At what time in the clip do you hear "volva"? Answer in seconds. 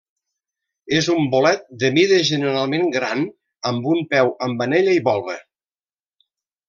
5.11-5.37